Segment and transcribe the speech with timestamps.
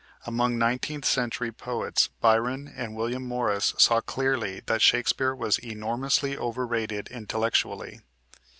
[0.25, 7.07] Among nineteenth century poets Byron and William Morris saw clearly that Shakespeare was enormously overrated
[7.09, 7.99] intellectually.